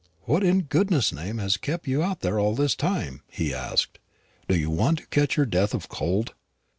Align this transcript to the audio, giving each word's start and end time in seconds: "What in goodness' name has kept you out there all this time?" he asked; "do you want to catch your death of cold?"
"What 0.21 0.43
in 0.43 0.61
goodness' 0.63 1.13
name 1.13 1.37
has 1.37 1.57
kept 1.57 1.87
you 1.87 2.01
out 2.01 2.21
there 2.21 2.39
all 2.39 2.55
this 2.55 2.73
time?" 2.75 3.21
he 3.29 3.53
asked; 3.53 3.99
"do 4.47 4.57
you 4.57 4.71
want 4.71 4.97
to 4.97 5.07
catch 5.09 5.37
your 5.37 5.45
death 5.45 5.75
of 5.75 5.89
cold?" 5.89 6.33